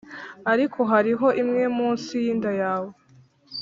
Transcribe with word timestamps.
ariko 0.51 0.79
hariho 0.91 1.27
imwe 1.41 1.63
munsi 1.77 2.11
yinda 2.23 2.51
yawe, 2.61 2.91